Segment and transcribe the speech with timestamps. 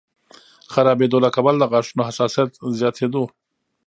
[0.73, 3.23] خرابېدو له کبله د غاښونو حساسیت زیاتېدو